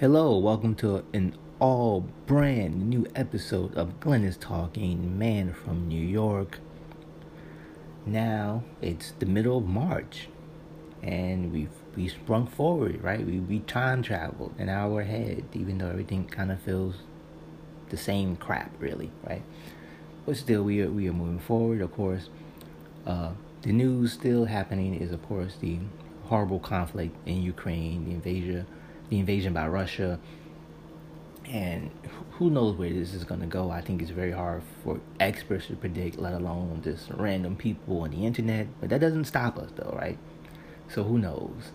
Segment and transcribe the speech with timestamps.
[0.00, 6.00] Hello, welcome to an all brand new episode of Glenn is Talking, man from New
[6.00, 6.60] York.
[8.06, 10.28] Now it's the middle of March,
[11.02, 13.26] and we've we sprung forward, right?
[13.26, 16.94] We we time traveled an hour ahead, even though everything kind of feels
[17.90, 19.42] the same crap, really, right?
[20.26, 21.80] But still, we are we are moving forward.
[21.80, 22.28] Of course,
[23.06, 25.78] uh, the news still happening is, of course, the
[26.24, 28.66] horrible conflict in Ukraine, the invasion
[29.08, 30.18] the invasion by Russia.
[31.46, 31.90] And
[32.32, 33.70] who knows where this is going to go?
[33.70, 38.10] I think it's very hard for experts to predict, let alone just random people on
[38.10, 38.66] the internet.
[38.80, 40.18] But that doesn't stop us, though, right?
[40.88, 41.72] So who knows?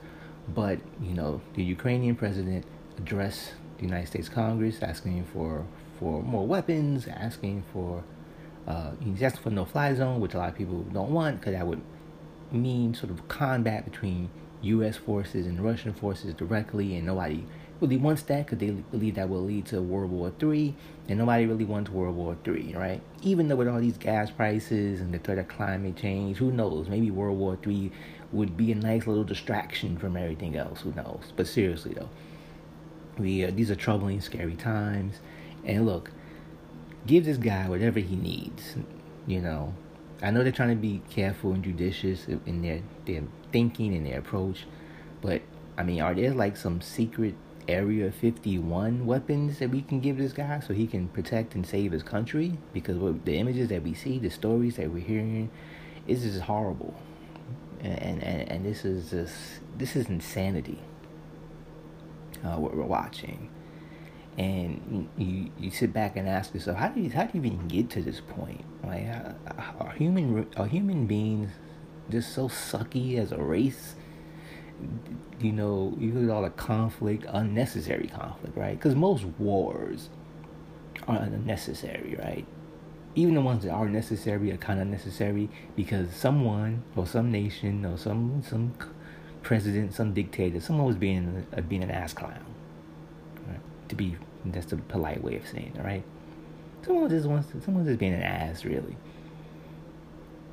[0.47, 2.65] But, you know, the Ukrainian president
[2.97, 5.65] addressed the United States Congress asking for,
[5.99, 8.03] for more weapons, asking for,
[8.67, 11.53] uh, he's asking for no fly zone, which a lot of people don't want because
[11.53, 11.81] that would
[12.51, 14.29] mean sort of combat between
[14.61, 14.97] U.S.
[14.97, 17.45] forces and Russian forces directly, and nobody
[17.81, 20.75] really wants that because they believe that will lead to World War Three,
[21.09, 23.01] and nobody really wants World War Three, right?
[23.21, 26.87] Even though with all these gas prices and the threat of climate change, who knows?
[26.87, 27.91] Maybe World War Three
[28.31, 30.81] would be a nice little distraction from everything else.
[30.81, 31.33] Who knows?
[31.35, 32.09] But seriously though,
[33.17, 35.19] we uh, these are troubling, scary times,
[35.65, 36.11] and look,
[37.05, 38.75] give this guy whatever he needs.
[39.27, 39.73] You know,
[40.21, 44.19] I know they're trying to be careful and judicious in their their thinking and their
[44.19, 44.65] approach,
[45.21, 45.41] but
[45.77, 50.33] I mean, are there like some secret Area 51 weapons that we can give this
[50.33, 52.57] guy so he can protect and save his country?
[52.73, 55.49] Because what, the images that we see, the stories that we're hearing,
[56.05, 56.93] is just horrible,
[57.79, 59.35] and and and this is just
[59.77, 60.79] this is insanity.
[62.43, 63.49] Uh, what we're watching
[64.37, 67.67] and you you sit back and ask yourself, how do you how do you even
[67.67, 68.65] get to this point?
[68.83, 69.07] Like,
[69.79, 71.51] are human are human beings
[72.09, 73.95] just so sucky as a race?
[75.39, 78.77] You know, you look at all the conflict, unnecessary conflict, right?
[78.77, 80.09] Because most wars
[81.07, 82.45] are unnecessary, right?
[83.15, 87.85] Even the ones that are necessary are kind of necessary because someone or some nation
[87.85, 88.73] or some some
[89.43, 92.43] president, some dictator, someone was being uh, being an ass clown
[93.47, 93.59] right?
[93.89, 96.03] to be that's the polite way of saying it, right?
[96.85, 98.97] Someone just wants to, someone just being an ass, really.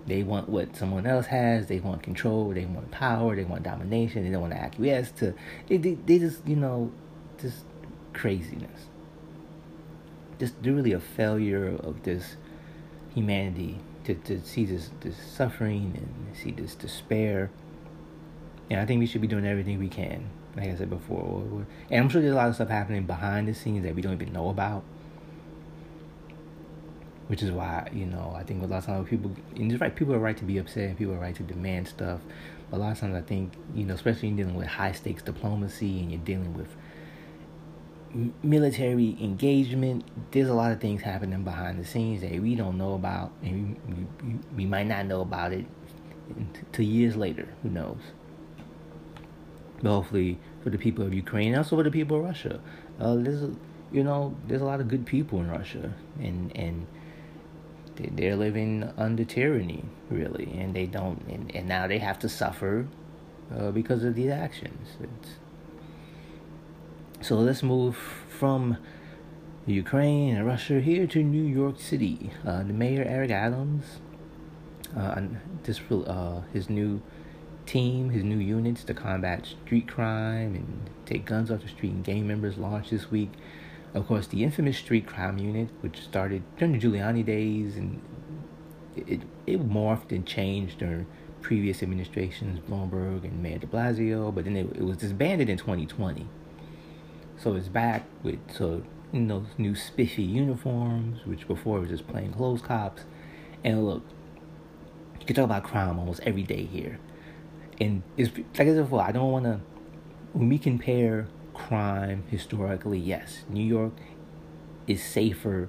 [0.06, 1.67] They want what someone else has.
[1.67, 2.51] They want control.
[2.51, 3.37] They want power.
[3.37, 4.25] They want domination.
[4.25, 5.34] They don't want to acquiesce to.
[5.69, 6.91] They, they, they just you know,
[7.41, 7.65] just
[8.12, 8.87] craziness.
[10.39, 12.37] Just really a failure of this
[13.15, 17.51] humanity to, to see this this suffering and see this despair.
[18.71, 21.66] And I think we should be doing everything we can like I said before.
[21.91, 24.15] And I'm sure there's a lot of stuff happening behind the scenes that we don't
[24.15, 24.83] even know about.
[27.28, 29.94] Which is why, you know, I think a lot of times people, and it's right,
[29.94, 32.21] people are right to be upset and people are right to demand stuff.
[32.71, 35.22] But a lot of times I think, you know, especially in dealing with high stakes
[35.22, 36.69] diplomacy and you're dealing with
[38.43, 42.94] military engagement, there's a lot of things happening behind the scenes that we don't know
[42.94, 45.65] about and we, we, we might not know about it
[46.37, 47.49] until years later.
[47.62, 47.99] Who knows?
[49.88, 52.60] Hopefully for the people of Ukraine, also for the people of Russia.
[53.00, 53.42] Uh, there's,
[53.92, 56.86] you know, there's a lot of good people in Russia, and and
[57.96, 62.86] they're living under tyranny, really, and they don't, and, and now they have to suffer
[63.54, 64.96] uh, because of these actions.
[65.00, 65.28] It's,
[67.26, 68.78] so let's move from
[69.66, 72.30] Ukraine and Russia here to New York City.
[72.47, 73.84] Uh, the mayor Eric Adams,
[74.97, 75.20] uh,
[75.64, 77.02] this uh, his new
[77.70, 82.04] team, his new units to combat street crime and take guns off the street and
[82.04, 83.31] gang members launched this week.
[83.94, 88.03] Of course, the infamous street crime unit, which started during the Giuliani days, and
[88.97, 91.06] it it morphed and changed during
[91.42, 96.26] previous administrations, Bloomberg and Mayor De Blasio, but then it, it was disbanded in 2020.
[97.36, 98.82] So it's back with so
[99.12, 103.04] you new spiffy uniforms, which before was just plain clothes cops.
[103.62, 104.03] And look,
[105.21, 106.98] you can talk about crime almost every day here
[107.80, 109.60] and it's like I said before, I don't want to.
[110.32, 113.94] When we compare crime historically, yes, New York
[114.86, 115.68] is safer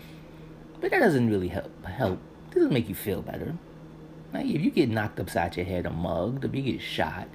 [0.80, 1.86] But that doesn't really help.
[1.86, 2.20] Help.
[2.52, 3.58] It doesn't make you feel better.
[4.34, 7.28] Like if you get knocked upside your head or mugged, if you get shot,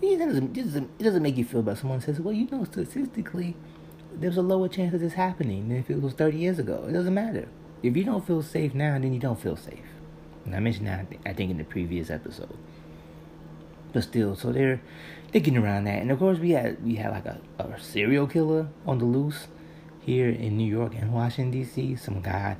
[0.00, 1.80] it doesn't, it doesn't, it doesn't make you feel better.
[1.80, 3.56] Someone says, well, you know, statistically,
[4.14, 6.84] there's a lower chance of this happening than if it was 30 years ago.
[6.88, 7.48] It doesn't matter.
[7.82, 9.84] If you don't feel safe now, then you don't feel safe.
[10.44, 12.56] And I mentioned that, I think, in the previous episode.
[13.92, 14.80] but still, so they're
[15.32, 16.00] they're getting around that.
[16.02, 19.48] And of course, we had we had like a, a serial killer on the loose
[20.00, 21.96] here in New York and Washington D.C.
[21.96, 22.56] Some guy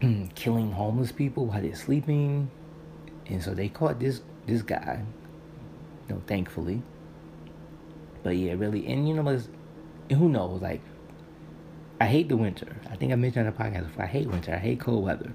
[0.34, 2.50] killing homeless people while they're sleeping,
[3.26, 5.04] and so they caught this this guy.
[6.08, 6.82] You know, thankfully.
[8.22, 9.40] But yeah, really, and you know,
[10.10, 10.62] who knows?
[10.62, 10.80] Like,
[12.00, 12.76] I hate the winter.
[12.90, 14.04] I think I mentioned on the podcast before.
[14.04, 14.52] I hate winter.
[14.52, 15.32] I hate cold weather.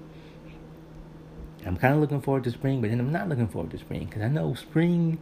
[1.64, 4.06] I'm kind of looking forward to spring, but then I'm not looking forward to spring
[4.06, 5.18] because I know spring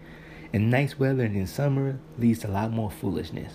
[0.52, 3.54] and nice weather and in summer leads to a lot more foolishness.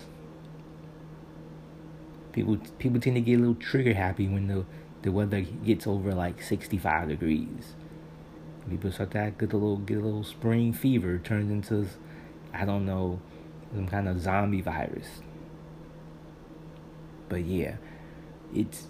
[2.32, 4.64] People people tend to get a little trigger happy when the
[5.02, 7.74] the weather gets over like 65 degrees.
[8.68, 11.88] People start to get a little get a little spring fever turns into
[12.52, 13.20] I don't know
[13.74, 15.06] some kind of zombie virus.
[17.28, 17.76] But yeah,
[18.54, 18.86] it's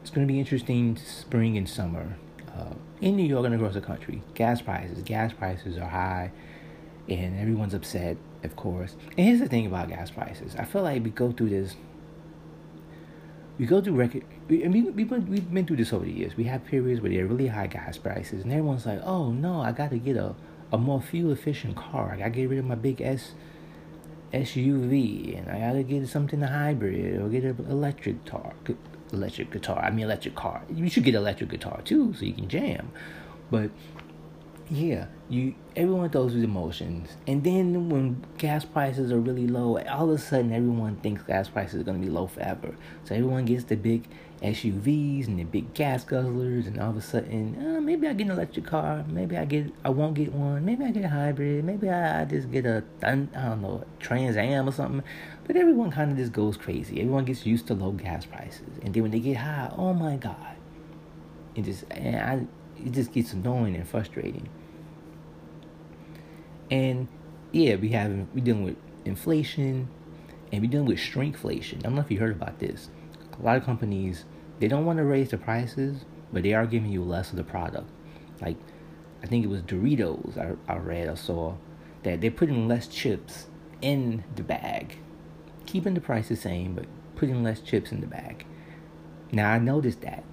[0.00, 2.16] it's gonna be interesting spring and summer
[2.56, 4.22] uh, in New York and across the country.
[4.34, 6.32] Gas prices, gas prices are high,
[7.08, 8.96] and everyone's upset, of course.
[9.16, 11.76] And here's the thing about gas prices: I feel like we go through this.
[13.58, 14.24] We go through record.
[14.50, 16.36] I mean, we've been, we've been through this over the years.
[16.36, 19.60] We have periods where there are really high gas prices, and everyone's like, "Oh no,
[19.60, 20.34] I got to get a
[20.72, 22.12] a more fuel efficient car.
[22.12, 23.34] I got to get rid of my big S."
[24.32, 28.54] SUV and I gotta get something hybrid or get an electric car
[29.12, 29.78] electric guitar.
[29.82, 30.62] I mean, electric car.
[30.74, 32.90] You should get electric guitar too, so you can jam.
[33.50, 33.70] But
[34.72, 40.08] yeah, you everyone goes through emotions, and then when gas prices are really low, all
[40.08, 42.74] of a sudden everyone thinks gas prices are gonna be low forever.
[43.04, 44.08] So everyone gets the big
[44.40, 48.24] SUVs and the big gas guzzlers, and all of a sudden, uh, maybe I get
[48.24, 51.66] an electric car, maybe I get, I won't get one, maybe I get a hybrid,
[51.66, 55.02] maybe I, I just get a, I don't know, Trans Am or something.
[55.46, 56.98] But everyone kind of just goes crazy.
[56.98, 60.16] Everyone gets used to low gas prices, and then when they get high, oh my
[60.16, 60.56] god,
[61.54, 62.46] it just, and I,
[62.82, 64.48] it just gets annoying and frustrating.
[66.72, 67.06] And
[67.52, 69.88] yeah, we have we dealing with inflation,
[70.50, 71.78] and we dealing with shrinkflation.
[71.78, 72.88] I don't know if you heard about this.
[73.38, 74.24] A lot of companies
[74.58, 77.44] they don't want to raise the prices, but they are giving you less of the
[77.44, 77.90] product.
[78.40, 78.56] Like,
[79.22, 80.38] I think it was Doritos.
[80.38, 81.56] I, I read, I saw
[82.04, 83.48] that they're putting less chips
[83.82, 84.98] in the bag,
[85.66, 86.86] keeping the price the same, but
[87.16, 88.46] putting less chips in the bag.
[89.30, 90.24] Now I noticed that.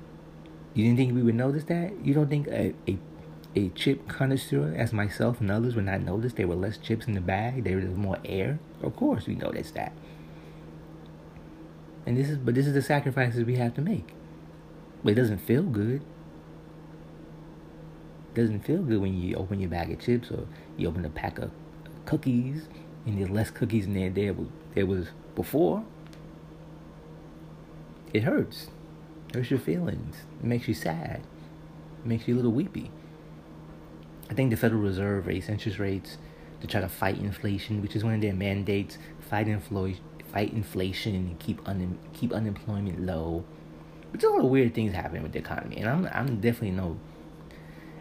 [0.74, 2.06] You didn't think we would notice that?
[2.06, 2.98] You don't think a, a
[3.56, 7.14] a chip connoisseur as myself and others would not notice there were less chips in
[7.14, 8.60] the bag, there was more air?
[8.82, 9.94] Of course we noticed that.
[12.06, 14.10] And this is but this is the sacrifices we have to make.
[15.04, 16.02] But it doesn't feel good.
[18.30, 20.48] It doesn't feel good when you open your bag of chips or
[20.78, 21.52] you open a pack of
[22.06, 22.68] cookies
[23.06, 25.84] and there's less cookies in there there was, there was before.
[28.14, 28.68] It hurts.
[29.30, 30.18] It hurts your feelings.
[30.40, 31.22] It makes you sad.
[32.04, 32.92] It makes you a little weepy.
[34.30, 36.18] I think the Federal Reserve raised interest rates
[36.62, 38.98] to try to fight inflation, which is one of their mandates.
[39.30, 43.44] Fight inflation, fight inflation, and keep un- keep unemployment low.
[44.12, 46.72] But there's a lot of weird things happening with the economy, and I'm I'm definitely
[46.72, 46.98] no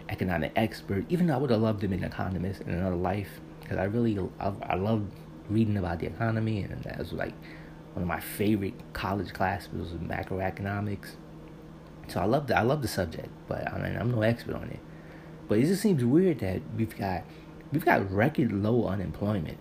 [0.09, 1.05] economic expert.
[1.09, 3.85] Even though I would have loved to be an economist in another life, because I
[3.85, 5.07] really I, I love
[5.49, 7.35] reading about the economy, and that was like
[7.95, 11.17] one of my favorite college classes was macroeconomics.
[12.09, 14.69] So I love the I love the subject, but I mean, I'm no expert on
[14.69, 14.81] it.
[15.49, 17.25] But it just seems weird that we've got
[17.73, 19.59] we've got record low unemployment,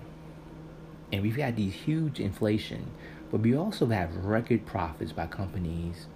[1.12, 2.92] and we've got these huge inflation,
[3.32, 6.08] but we also have record profits by companies.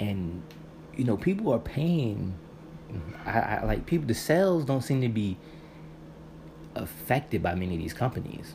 [0.00, 0.42] And
[0.96, 2.34] you know people are paying
[3.26, 5.36] I, I like people the sales don't seem to be
[6.74, 8.54] affected by many of these companies.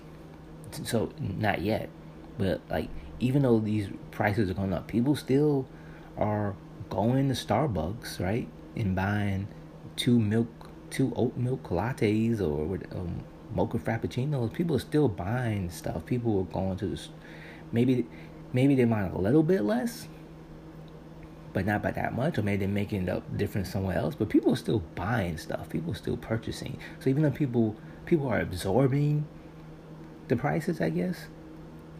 [0.83, 1.89] So not yet.
[2.37, 5.67] But like even though these prices are going up people still
[6.17, 6.55] are
[6.89, 9.47] going to starbucks right and buying
[9.95, 10.47] two milk
[10.89, 13.23] two oat milk lattes or um,
[13.53, 17.09] mocha frappuccinos people are still buying stuff people are going to this
[17.71, 18.05] maybe
[18.51, 20.07] maybe they might a little bit less
[21.53, 24.15] but not by that much, or maybe they're making it up different somewhere else.
[24.15, 25.69] But people are still buying stuff.
[25.69, 26.79] People are still purchasing.
[26.99, 29.25] So even though people people are absorbing
[30.27, 31.27] the prices, I guess.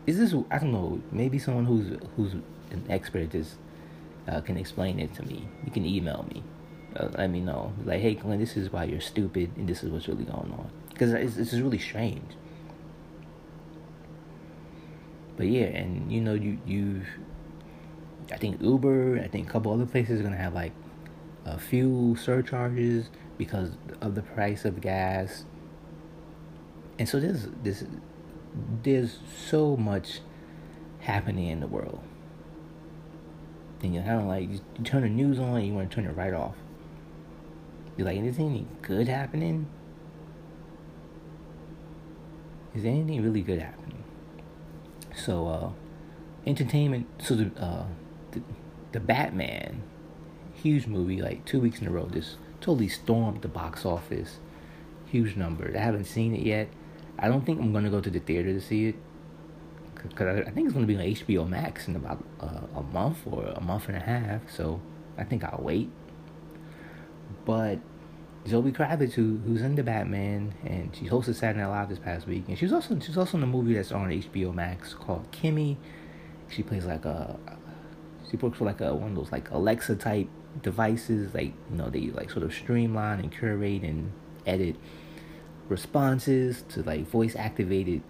[0.06, 1.02] Is this I don't know?
[1.12, 3.56] Maybe someone who's who's an expert at this
[4.28, 5.48] uh, can explain it to me.
[5.66, 6.44] You can email me.
[6.96, 7.74] Uh, let me know.
[7.86, 10.70] Like, hey, Glenn, this is why you're stupid, and this is what's really going on.
[10.90, 12.34] Because it's, it's really strange.
[15.36, 17.02] But yeah, and you know, you you
[18.32, 20.72] I think Uber, I think a couple other places are gonna have like
[21.46, 23.72] a fuel surcharges because
[24.02, 25.46] of the price of gas.
[27.00, 27.84] And so there's this
[28.84, 30.22] there's so much
[31.00, 32.02] happening in the world.
[33.82, 36.06] And you're kind of like you, turn the news on and you want to turn
[36.06, 36.56] it right off.
[37.98, 39.68] You're like, is any good happening?
[42.76, 44.04] is anything really good happening?
[45.16, 45.70] So, uh,
[46.48, 47.08] entertainment.
[47.22, 47.86] So the, uh,
[48.32, 48.42] the
[48.94, 49.84] the Batman,
[50.54, 54.40] huge movie, like two weeks in a row, just totally stormed the box office.
[55.08, 55.72] Huge number.
[55.76, 56.70] I haven't seen it yet.
[57.20, 58.96] I don't think I'm gonna go to the theater to see it
[60.02, 63.46] because I, think it's gonna be on HBO Max in about uh, a month or
[63.56, 64.42] a month and a half.
[64.52, 64.82] So
[65.18, 65.90] I think I'll wait.
[67.46, 67.80] But
[68.48, 72.28] Zoe Kravitz, who who's in the Batman, and she hosted Saturday Night Live this past
[72.28, 75.78] week, and she's also she's also in a movie that's on HBO Max called Kimi.
[76.50, 77.38] She plays like a
[78.30, 80.28] she works for like a one of those like Alexa type
[80.62, 84.12] devices, like you know they like sort of streamline and curate and
[84.46, 84.76] edit
[85.70, 88.02] responses to like voice activated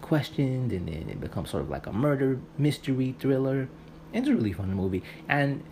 [0.00, 3.68] questions, and then it becomes sort of like a murder mystery thriller.
[4.12, 5.62] It's a really fun movie, and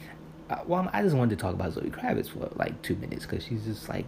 [0.67, 3.65] well, I just wanted to talk about Zoe Kravitz for like two minutes because she's
[3.65, 4.07] just like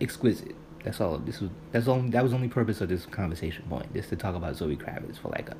[0.00, 0.56] exquisite.
[0.82, 1.18] That's all.
[1.18, 4.16] This was that's only that was the only purpose of this conversation point, just to
[4.16, 5.56] talk about Zoe Kravitz for like a,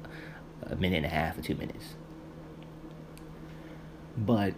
[0.73, 1.95] a minute and a half or two minutes.
[4.17, 4.55] But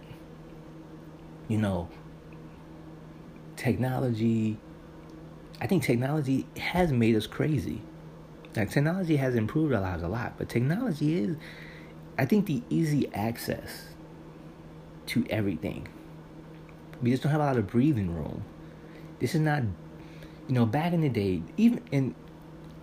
[1.47, 1.89] you know,
[3.55, 4.57] technology.
[5.59, 7.81] I think technology has made us crazy.
[8.55, 11.35] Like technology has improved our lives a lot, but technology is,
[12.17, 13.89] I think, the easy access
[15.07, 15.87] to everything.
[17.01, 18.43] We just don't have a lot of breathing room.
[19.19, 19.63] This is not,
[20.47, 22.15] you know, back in the day, even in,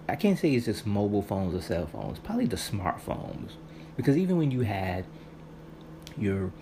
[0.08, 3.52] I can't say it's just mobile phones or cell phones, probably the smartphones.
[3.96, 5.04] Because even when you had
[6.18, 6.52] your,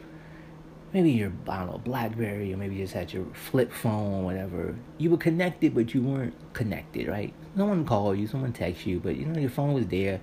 [0.92, 4.75] maybe your, I don't know, Blackberry, or maybe you just had your flip phone whatever,
[4.99, 7.33] you were connected, but you weren't connected, right?
[7.54, 10.21] No one called you, someone texted you, but you know, your phone was there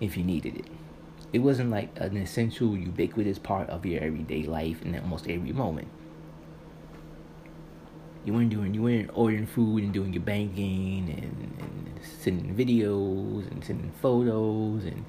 [0.00, 0.66] if you needed it
[1.32, 5.88] it wasn't like an essential, ubiquitous part of your everyday life in almost every moment.
[8.24, 13.50] You weren't doing, you weren't ordering food and doing your banking and, and sending videos
[13.50, 15.04] and sending photos and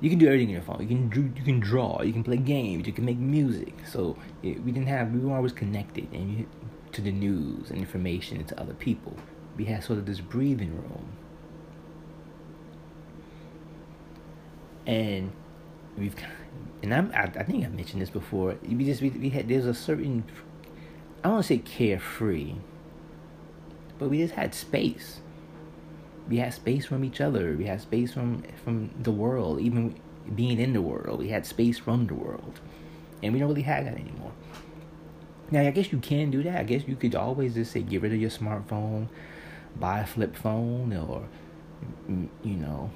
[0.00, 0.80] you can do everything on your phone.
[0.80, 3.74] You can you can draw, you can play games, you can make music.
[3.86, 6.48] So it, we didn't have, we were always connected and you,
[6.92, 9.16] to the news and information and to other people.
[9.56, 11.12] We had sort of this breathing room.
[14.86, 15.30] And
[15.96, 16.14] we've
[16.82, 18.56] and I'm, I, I think I mentioned this before.
[18.66, 20.24] We just we, we had there's a certain
[21.20, 22.54] I don't want to say carefree,
[23.98, 25.20] but we just had space.
[26.28, 27.54] We had space from each other.
[27.56, 29.94] We had space from from the world, even
[30.34, 31.20] being in the world.
[31.20, 32.60] We had space from the world,
[33.22, 34.32] and we don't really have that anymore.
[35.50, 36.58] Now I guess you can do that.
[36.58, 39.08] I guess you could always just say get rid of your smartphone,
[39.78, 41.28] buy a flip phone, or
[42.08, 42.90] you know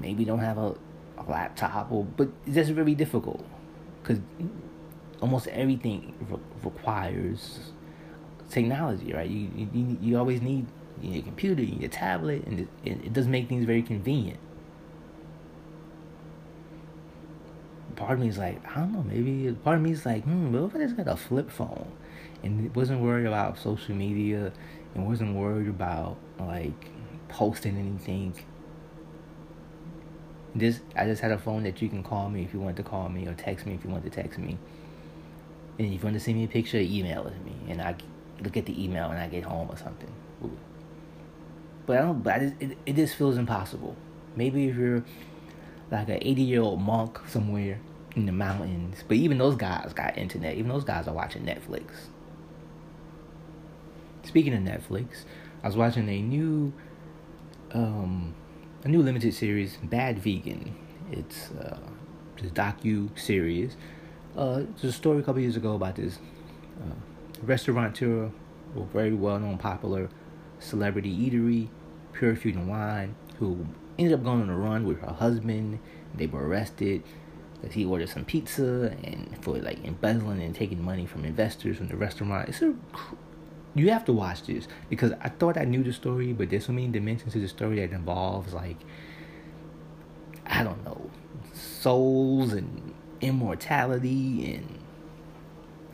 [0.00, 0.74] maybe don't have a
[1.18, 3.44] a laptop, or but it's just very difficult
[4.02, 4.20] because
[5.20, 7.72] almost everything re- requires
[8.50, 9.28] technology, right?
[9.28, 10.66] You, you you always need
[11.02, 14.38] your computer, you need a tablet, and it, it does make things very convenient.
[17.96, 20.52] Part of me is like, I don't know, maybe part of me is like, hmm,
[20.52, 21.92] what if I just got a flip phone
[22.42, 24.52] and it wasn't worried about social media
[24.94, 26.90] and wasn't worried about like
[27.28, 28.34] posting anything
[30.54, 32.82] this I just had a phone that you can call me if you want to
[32.82, 34.58] call me or text me if you want to text me.
[35.78, 37.96] And if you want to send me a picture, email it me, and I
[38.42, 40.12] look at the email and I get home or something.
[40.44, 40.56] Ooh.
[41.86, 42.22] But I don't.
[42.22, 43.96] But I just, it it just feels impossible.
[44.36, 45.04] Maybe if you're
[45.90, 47.80] like an 80 year old monk somewhere
[48.14, 50.56] in the mountains, but even those guys got internet.
[50.56, 51.90] Even those guys are watching Netflix.
[54.22, 55.24] Speaking of Netflix,
[55.62, 56.72] I was watching a new
[57.72, 58.34] um,
[58.84, 60.74] a new limited series, Bad Vegan.
[61.10, 61.78] It's uh,
[62.40, 63.76] this docu series.
[64.36, 66.18] Uh, it's a story a couple years ago about this
[66.82, 66.94] uh,
[67.42, 68.30] restaurateur,
[68.76, 70.10] a very well known, popular
[70.58, 71.68] celebrity eatery,
[72.12, 73.66] Pure Food and Wine, who
[73.98, 75.78] ended up going on a run with her husband.
[76.14, 77.02] They were arrested
[77.54, 81.88] because he ordered some pizza and for like embezzling and taking money from investors from
[81.88, 82.50] the restaurant.
[82.50, 82.74] It's a
[83.74, 86.72] you have to watch this because I thought I knew the story, but there's so
[86.72, 88.76] many dimensions to the story that involves like
[90.46, 91.10] I don't know
[91.52, 94.78] souls and immortality and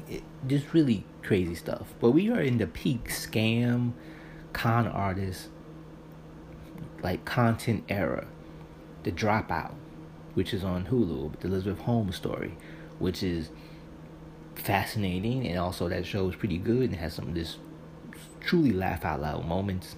[0.09, 1.95] it, just really crazy stuff.
[2.01, 3.93] But we are in the peak scam
[4.53, 5.49] con artist
[7.03, 8.27] like content era.
[9.03, 9.73] The Dropout,
[10.35, 12.59] which is on Hulu, the Elizabeth Holmes story,
[12.99, 13.49] which is
[14.55, 17.57] fascinating and also that show is pretty good and has some of this
[18.41, 19.97] truly laugh out loud moments.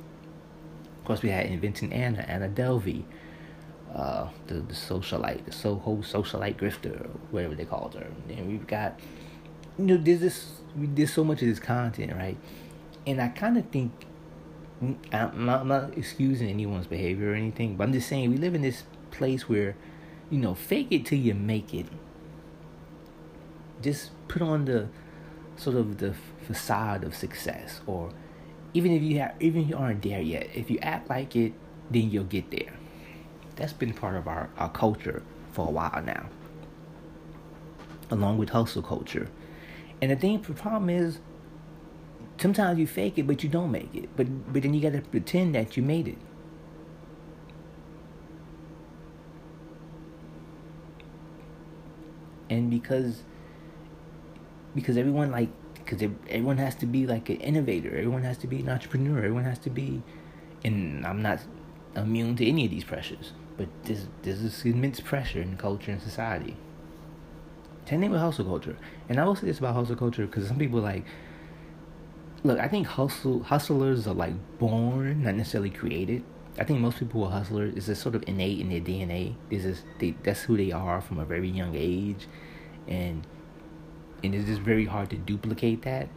[1.00, 3.04] Of course, we had Inventing Anna, Anna Delvey,
[3.94, 8.06] uh, the, the socialite, the Soho socialite grifter, whatever they called her.
[8.28, 8.98] And we've got,
[9.78, 12.38] you know, there's this, we there's so much of this content, right?
[13.06, 13.90] And I kind of think
[15.12, 18.54] I'm not, I'm not excusing anyone's behavior or anything, but I'm just saying we live
[18.54, 19.76] in this place where,
[20.30, 21.86] you know, fake it till you make it.
[23.80, 24.88] Just put on the
[25.56, 26.14] sort of the
[26.46, 28.10] facade of success, or
[28.74, 31.52] even if you have, even if you aren't there yet, if you act like it,
[31.90, 32.72] then you'll get there.
[33.56, 36.26] That's been part of our, our culture for a while now,
[38.10, 39.28] along with hustle culture.
[40.00, 41.20] And the thing, the problem is,
[42.38, 44.08] sometimes you fake it, but you don't make it.
[44.16, 46.18] But but then you got to pretend that you made it.
[52.48, 53.22] And because
[54.74, 55.48] because everyone like
[55.84, 59.44] because everyone has to be like an innovator, everyone has to be an entrepreneur, everyone
[59.44, 60.02] has to be,
[60.64, 61.40] and I'm not
[61.96, 66.56] immune to any of these pressures, but there's there's immense pressure in culture and society.
[67.88, 68.76] Same thing with hustle culture,
[69.08, 71.04] and I will say this about hustle culture because some people like
[72.44, 76.24] look, I think hustle hustlers are like born, not necessarily created.
[76.58, 79.34] I think most people who are hustlers is just sort of innate in their DNA.
[79.50, 82.26] Is just they that's who they are from a very young age,
[82.86, 83.26] and
[84.22, 86.08] and it's just very hard to duplicate that.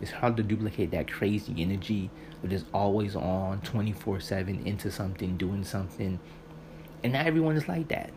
[0.00, 2.10] It's hard to duplicate that crazy energy
[2.42, 6.18] of just always on, twenty four seven into something, doing something,
[7.02, 8.10] and not everyone is like that.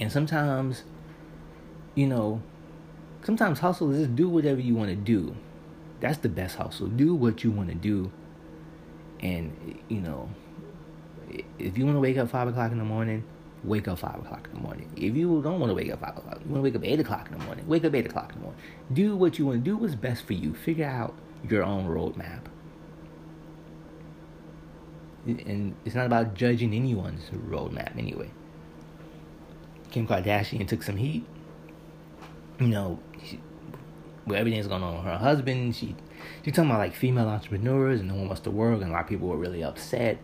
[0.00, 0.84] And sometimes,
[1.94, 2.42] you know,
[3.24, 5.36] sometimes hustle is just do whatever you want to do
[6.02, 6.88] that's the best hustle.
[6.88, 8.10] Do what you want to do.
[9.20, 10.28] And, you know,
[11.60, 13.22] if you want to wake up 5 o'clock in the morning,
[13.64, 14.90] wake up 5 o'clock in the morning.
[14.96, 17.00] If you don't want to wake up 5 o'clock, you want to wake up 8
[17.00, 18.62] o'clock in the morning, wake up 8 o'clock in the morning.
[18.92, 20.54] Do what you want to do, what's best for you.
[20.54, 21.14] Figure out
[21.48, 22.42] your own roadmap.
[25.26, 28.30] And it's not about judging anyone's roadmap anyway.
[29.92, 31.24] Kim Kardashian took some heat.
[32.58, 33.38] You know, she,
[34.26, 35.76] with everything's going on with her husband.
[35.76, 35.94] She
[36.44, 39.02] she's talking about like female entrepreneurs and no one wants to work, and a lot
[39.02, 40.18] of people were really upset,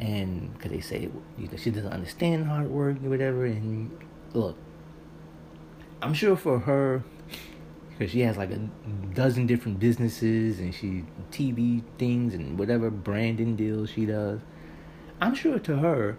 [0.00, 3.46] and because they say you know, she doesn't understand hard work or whatever.
[3.46, 3.90] And
[4.32, 4.56] look,
[6.00, 7.02] I'm sure for her,
[7.90, 8.58] because she has like a
[9.14, 14.40] dozen different businesses and she TV things and whatever branding deals she does.
[15.20, 16.16] I'm sure to her,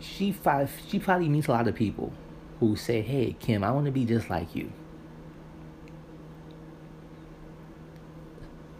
[0.00, 2.12] she five she probably meets a lot of people
[2.60, 4.72] who say, "Hey, Kim, I want to be just like you."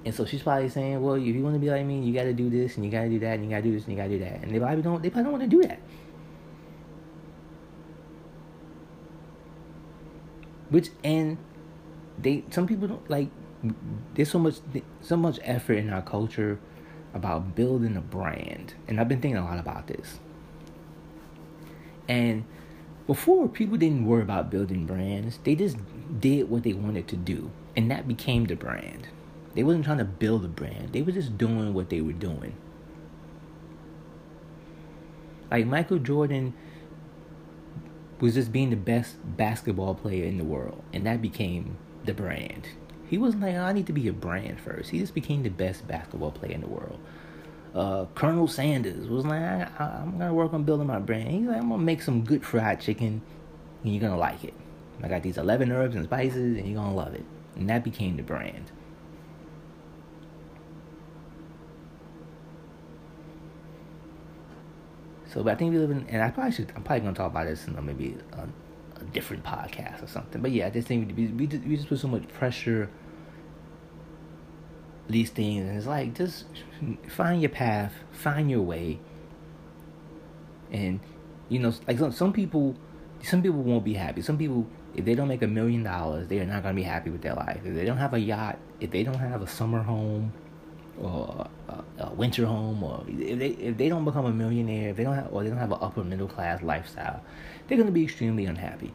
[0.04, 2.24] And so she's probably saying, well, if you want to be like me, you got
[2.24, 3.84] to do this and you got to do that and you got to do this
[3.84, 4.42] and you got to do that.
[4.42, 5.02] And they probably don't.
[5.02, 5.80] They probably don't want to do that.
[10.70, 11.38] Which and
[12.18, 13.28] they some people don't like.
[14.14, 14.56] There's so much
[15.00, 16.58] so much effort in our culture
[17.14, 20.20] about building a brand, and I've been thinking a lot about this.
[22.06, 22.44] And
[23.06, 25.76] before, people didn't worry about building brands; they just
[26.20, 29.08] did what they wanted to do, and that became the brand.
[29.54, 30.92] They wasn't trying to build a brand.
[30.92, 32.54] They were just doing what they were doing.
[35.50, 36.54] Like Michael Jordan
[38.20, 42.68] was just being the best basketball player in the world, and that became the brand.
[43.08, 44.90] He wasn't like, oh, I need to be a brand first.
[44.90, 46.98] He just became the best basketball player in the world.
[47.74, 49.40] Uh, Colonel Sanders was like,
[49.80, 51.30] I, am gonna work on building my brand.
[51.30, 53.22] He's like, I'm gonna make some good fried chicken,
[53.82, 54.54] and you're gonna like it.
[55.02, 57.24] I got these 11 herbs and spices, and you're gonna love it.
[57.56, 58.70] And that became the brand.
[65.28, 67.30] So, but I think we live in, and I probably should, I'm probably gonna talk
[67.30, 68.48] about this in maybe a,
[69.00, 70.40] a different podcast or something.
[70.40, 72.90] But yeah, I just think we, we, just, we just put so much pressure
[75.08, 76.44] these things, and it's like just
[77.08, 78.98] find your path, find your way,
[80.70, 81.00] and
[81.48, 82.74] you know, like some some people,
[83.22, 84.22] some people won't be happy.
[84.22, 87.10] Some people, if they don't make a million dollars, they are not gonna be happy
[87.10, 87.60] with their life.
[87.64, 90.32] If they don't have a yacht, if they don't have a summer home,
[90.98, 91.48] or
[91.98, 95.14] a, winter home, or if they if they don't become a millionaire, if they don't
[95.14, 97.22] have or they don't have an upper middle class lifestyle,
[97.66, 98.92] they're going to be extremely unhappy.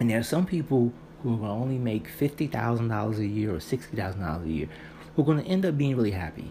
[0.00, 3.60] And there are some people who to only make fifty thousand dollars a year or
[3.60, 4.68] sixty thousand dollars a year,
[5.14, 6.50] who are going to end up being really happy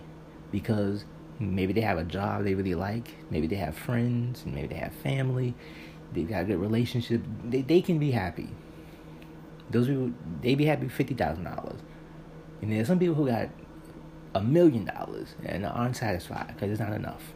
[0.51, 1.05] because
[1.39, 4.75] maybe they have a job they really like, maybe they have friends, and maybe they
[4.75, 5.53] have family,
[6.13, 7.21] they've got a good relationship.
[7.43, 8.49] They they can be happy.
[9.69, 11.79] Those people they be happy fifty thousand dollars.
[12.61, 13.49] And there's some people who got
[14.37, 17.33] a million dollars and are unsatisfied because it's not enough.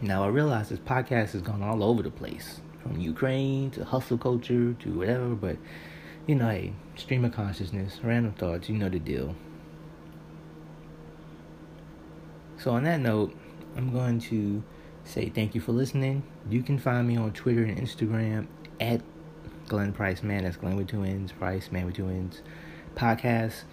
[0.00, 4.18] Now I realize this podcast has gone all over the place, from Ukraine to hustle
[4.18, 5.56] culture to whatever, but
[6.26, 9.34] you know, hey, stream of consciousness, random thoughts, you know the deal.
[12.58, 13.34] So on that note,
[13.76, 14.62] I'm going to
[15.04, 16.22] say thank you for listening.
[16.48, 18.46] You can find me on Twitter and Instagram
[18.80, 19.00] at
[19.66, 20.44] Glenn Price Man.
[20.44, 22.42] That's Glenn with two N's, Price Man with two N's.
[22.94, 23.64] Podcast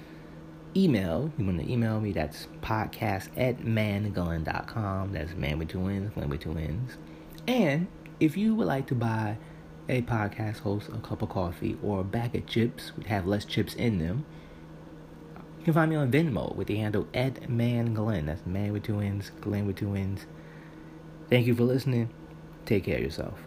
[0.75, 5.13] email, you want to email me, that's podcast at manglenn.com.
[5.13, 6.97] That's man with two N's, man with two N's.
[7.47, 7.87] And
[8.19, 9.37] if you would like to buy
[9.89, 13.73] a podcast host a cup of coffee or a bag of chips, have less chips
[13.73, 14.25] in them,
[15.59, 18.25] you can find me on Venmo with the handle at man Glenn.
[18.25, 20.25] That's man with two N's, Glenn with two N's.
[21.29, 22.09] Thank you for listening.
[22.65, 23.39] Take care of yourself.